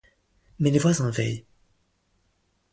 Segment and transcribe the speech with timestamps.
[0.57, 1.45] Mais les voisins veillent.